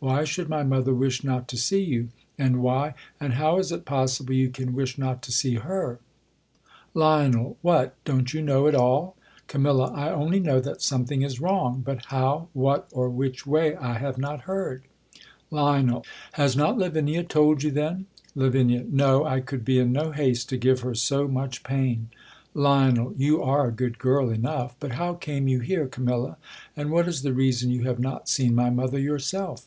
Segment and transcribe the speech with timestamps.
[0.00, 2.08] Why should my mother wish not to see you?
[2.38, 2.92] And why—
[3.22, 5.98] and how is it possible you can wish not to see her?.
[6.92, 7.32] Lion.
[7.62, 9.16] What, don't you know it all?
[9.48, 9.66] Cam.
[9.66, 14.18] I only know that something is wrong; but how, what, or which way, I have
[14.18, 14.82] not heard.
[15.50, 18.04] Lion, Has not Lavinia told you, then?
[18.34, 18.54] Lav.
[18.56, 22.10] No; I could be in no haste to give her s# much pain.
[22.52, 23.08] Lio?i.
[23.16, 24.76] You are a good girl enough.
[24.78, 26.36] But how came you" here, Camilla?
[26.76, 29.64] and what is the reason you have rjot seen my mother yourself?